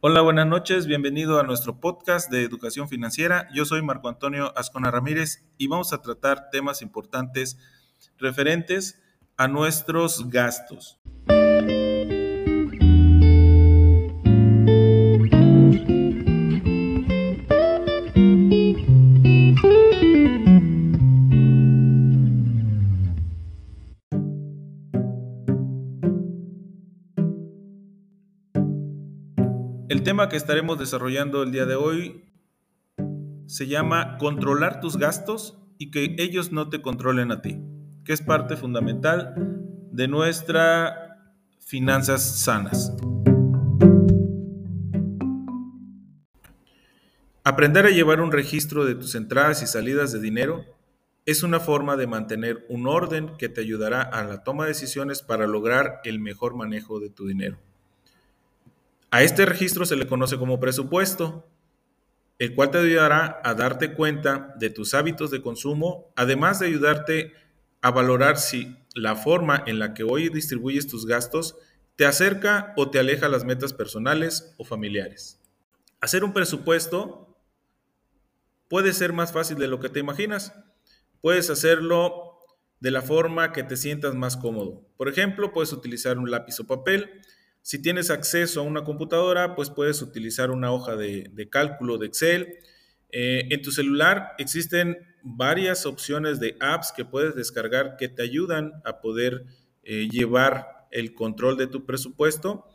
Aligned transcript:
Hola, 0.00 0.22
buenas 0.22 0.46
noches, 0.46 0.86
bienvenido 0.86 1.38
a 1.38 1.42
nuestro 1.42 1.80
podcast 1.80 2.30
de 2.30 2.44
educación 2.44 2.88
financiera. 2.88 3.48
Yo 3.52 3.66
soy 3.66 3.82
Marco 3.82 4.08
Antonio 4.08 4.56
Ascona 4.56 4.90
Ramírez 4.90 5.44
y 5.58 5.66
vamos 5.66 5.92
a 5.92 6.00
tratar 6.00 6.48
temas 6.50 6.80
importantes 6.80 7.58
referentes 8.16 9.02
a 9.36 9.48
nuestros 9.48 10.30
gastos. 10.30 10.98
El 29.86 30.02
tema 30.02 30.30
que 30.30 30.36
estaremos 30.36 30.78
desarrollando 30.78 31.42
el 31.42 31.52
día 31.52 31.66
de 31.66 31.74
hoy 31.74 32.24
se 33.46 33.66
llama 33.66 34.16
controlar 34.16 34.80
tus 34.80 34.96
gastos 34.96 35.58
y 35.76 35.90
que 35.90 36.16
ellos 36.18 36.52
no 36.52 36.70
te 36.70 36.80
controlen 36.80 37.30
a 37.30 37.42
ti, 37.42 37.60
que 38.02 38.14
es 38.14 38.22
parte 38.22 38.56
fundamental 38.56 39.34
de 39.92 40.08
nuestras 40.08 40.94
finanzas 41.60 42.22
sanas. 42.22 42.96
Aprender 47.44 47.84
a 47.84 47.90
llevar 47.90 48.22
un 48.22 48.32
registro 48.32 48.86
de 48.86 48.94
tus 48.94 49.14
entradas 49.14 49.62
y 49.62 49.66
salidas 49.66 50.12
de 50.12 50.20
dinero 50.20 50.64
es 51.26 51.42
una 51.42 51.60
forma 51.60 51.96
de 51.96 52.06
mantener 52.06 52.64
un 52.70 52.86
orden 52.86 53.36
que 53.36 53.50
te 53.50 53.60
ayudará 53.60 54.00
a 54.00 54.24
la 54.24 54.44
toma 54.44 54.64
de 54.64 54.70
decisiones 54.70 55.20
para 55.20 55.46
lograr 55.46 56.00
el 56.04 56.20
mejor 56.20 56.56
manejo 56.56 57.00
de 57.00 57.10
tu 57.10 57.26
dinero. 57.26 57.58
A 59.14 59.22
este 59.22 59.46
registro 59.46 59.86
se 59.86 59.94
le 59.94 60.08
conoce 60.08 60.38
como 60.38 60.58
presupuesto, 60.58 61.48
el 62.40 62.56
cual 62.56 62.72
te 62.72 62.78
ayudará 62.78 63.40
a 63.44 63.54
darte 63.54 63.94
cuenta 63.94 64.52
de 64.58 64.70
tus 64.70 64.92
hábitos 64.92 65.30
de 65.30 65.40
consumo, 65.40 66.12
además 66.16 66.58
de 66.58 66.66
ayudarte 66.66 67.32
a 67.80 67.92
valorar 67.92 68.38
si 68.38 68.76
la 68.92 69.14
forma 69.14 69.62
en 69.68 69.78
la 69.78 69.94
que 69.94 70.02
hoy 70.02 70.30
distribuyes 70.30 70.88
tus 70.88 71.06
gastos 71.06 71.56
te 71.94 72.06
acerca 72.06 72.74
o 72.76 72.90
te 72.90 72.98
aleja 72.98 73.28
las 73.28 73.44
metas 73.44 73.72
personales 73.72 74.52
o 74.58 74.64
familiares. 74.64 75.40
Hacer 76.00 76.24
un 76.24 76.32
presupuesto 76.32 77.38
puede 78.66 78.92
ser 78.92 79.12
más 79.12 79.30
fácil 79.30 79.58
de 79.58 79.68
lo 79.68 79.78
que 79.78 79.90
te 79.90 80.00
imaginas. 80.00 80.54
Puedes 81.20 81.50
hacerlo 81.50 82.40
de 82.80 82.90
la 82.90 83.00
forma 83.00 83.52
que 83.52 83.62
te 83.62 83.76
sientas 83.76 84.16
más 84.16 84.36
cómodo. 84.36 84.84
Por 84.96 85.08
ejemplo, 85.08 85.52
puedes 85.52 85.72
utilizar 85.72 86.18
un 86.18 86.32
lápiz 86.32 86.58
o 86.58 86.66
papel 86.66 87.22
si 87.64 87.80
tienes 87.80 88.10
acceso 88.10 88.60
a 88.60 88.62
una 88.62 88.84
computadora, 88.84 89.56
pues 89.56 89.70
puedes 89.70 90.02
utilizar 90.02 90.50
una 90.50 90.70
hoja 90.70 90.96
de, 90.96 91.48
cálculo 91.50 91.96
de 91.96 92.06
Excel. 92.08 92.58
Eh, 93.10 93.48
en 93.50 93.62
tu 93.62 93.72
celular 93.72 94.32
existen 94.36 94.98
varias 95.22 95.86
opciones 95.86 96.40
de 96.40 96.58
apps 96.60 96.92
que 96.94 97.06
puedes 97.06 97.34
descargar 97.34 97.96
que 97.96 98.10
te 98.10 98.20
ayudan 98.20 98.82
a 98.84 99.00
poder 99.00 99.46
eh, 99.82 100.10
llevar 100.10 100.86
el 100.90 101.14
control 101.14 101.56
de 101.56 101.66
tu 101.66 101.86
presupuesto. 101.86 102.68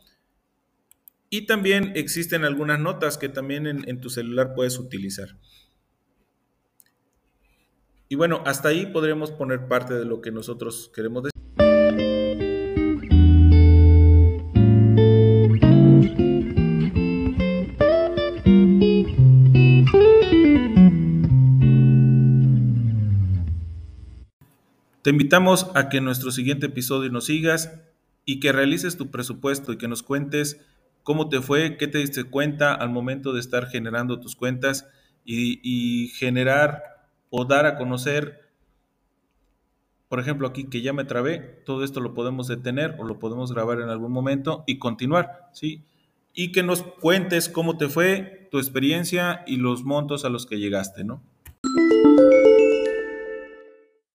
Y 1.29 1.45
también 1.45 1.91
existen 1.95 2.43
algunas 2.43 2.79
notas 2.79 3.19
que 3.19 3.29
también 3.29 3.67
en, 3.67 3.87
en 3.87 4.01
tu 4.01 4.09
celular 4.09 4.55
puedes 4.55 4.79
utilizar. 4.79 5.37
Y 8.07 8.15
bueno, 8.15 8.41
hasta 8.43 8.69
ahí 8.69 8.87
podremos 8.87 9.29
poner 9.29 9.67
parte 9.67 9.93
de 9.93 10.05
lo 10.05 10.19
que 10.19 10.31
nosotros 10.31 10.91
queremos 10.95 11.25
decir. 11.25 11.38
Te 25.09 25.11
invitamos 25.13 25.71
a 25.73 25.89
que 25.89 25.97
en 25.97 26.05
nuestro 26.05 26.29
siguiente 26.29 26.67
episodio 26.67 27.09
nos 27.09 27.25
sigas 27.25 27.73
y 28.25 28.39
que 28.39 28.51
realices 28.51 28.95
tu 28.95 29.09
presupuesto 29.09 29.73
y 29.73 29.77
que 29.79 29.87
nos 29.87 30.03
cuentes 30.03 30.63
cómo 31.01 31.29
te 31.29 31.41
fue, 31.41 31.77
qué 31.77 31.87
te 31.87 31.97
diste 31.97 32.25
cuenta 32.25 32.75
al 32.75 32.91
momento 32.91 33.33
de 33.33 33.39
estar 33.39 33.65
generando 33.65 34.19
tus 34.19 34.35
cuentas 34.35 34.87
y, 35.25 36.09
generar 36.09 36.83
o 37.31 37.45
dar 37.45 37.65
a 37.65 37.75
conocer, 37.75 38.51
por 40.09 40.19
ejemplo 40.19 40.47
aquí 40.47 40.65
que 40.65 40.83
ya 40.83 40.93
me 40.93 41.05
trabé, 41.05 41.39
todo 41.65 41.83
esto 41.83 42.01
lo 42.01 42.13
podemos 42.13 42.47
detener 42.47 42.95
o 42.99 43.03
lo 43.03 43.17
podemos 43.17 43.51
grabar 43.51 43.81
en 43.81 43.89
algún 43.89 44.11
momento 44.11 44.63
y 44.67 44.77
continuar, 44.77 45.49
¿sí? 45.53 45.81
Y 46.35 46.51
que 46.51 46.61
nos 46.61 46.83
cuentes 46.83 47.49
cómo 47.49 47.77
te 47.77 47.89
fue, 47.89 48.47
tu 48.51 48.59
experiencia 48.59 49.43
y 49.47 49.55
los 49.55 49.83
montos 49.83 50.23
a 50.23 50.29
los 50.29 50.45
que 50.45 50.59
llegaste, 50.59 51.03
¿no? 51.03 51.23